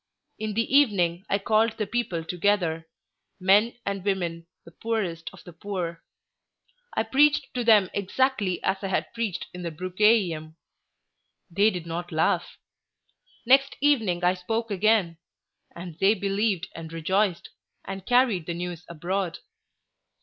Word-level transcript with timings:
In 0.39 0.55
the 0.55 0.65
evening 0.75 1.25
I 1.29 1.37
called 1.37 1.73
the 1.77 1.85
people 1.85 2.23
together, 2.25 2.87
men 3.39 3.77
and 3.85 4.03
women, 4.03 4.47
the 4.65 4.71
poorest 4.71 5.29
of 5.31 5.43
the 5.43 5.53
poor. 5.53 6.01
I 6.95 7.03
preached 7.03 7.53
to 7.53 7.63
them 7.63 7.87
exactly 7.93 8.63
as 8.63 8.77
I 8.81 8.87
had 8.87 9.13
preached 9.13 9.45
in 9.53 9.61
the 9.61 9.69
Brucheium. 9.69 10.55
They 11.51 11.69
did 11.69 11.85
not 11.85 12.11
laugh. 12.11 12.57
Next 13.45 13.75
evening 13.79 14.23
I 14.23 14.33
spoke 14.33 14.71
again, 14.71 15.19
and 15.75 15.99
they 15.99 16.15
believed 16.15 16.69
and 16.73 16.91
rejoiced, 16.91 17.51
and 17.85 18.03
carried 18.03 18.47
the 18.47 18.55
news 18.55 18.83
abroad. 18.89 19.37